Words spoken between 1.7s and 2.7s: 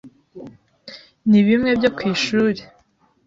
byo ku ishuri